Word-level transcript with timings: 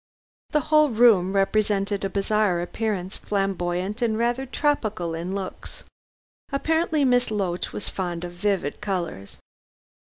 The 0.49 0.61
whole 0.61 0.89
room 0.89 1.33
represented 1.33 2.03
a 2.03 2.09
bizarre 2.09 2.59
appearance, 2.59 3.17
flamboyant 3.17 4.01
and 4.01 4.17
rather 4.17 4.47
tropical 4.47 5.13
in 5.13 5.35
looks. 5.35 5.83
Apparently 6.51 7.05
Miss 7.05 7.29
Loach 7.29 7.71
was 7.71 7.87
fond 7.87 8.23
of 8.23 8.31
vivid 8.31 8.81
colors. 8.81 9.37